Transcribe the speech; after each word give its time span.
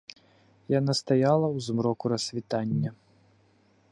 Яна 0.79 0.95
стаяла 1.01 1.47
ў 1.55 1.57
змроку 1.67 2.05
рассвітання. 2.15 2.89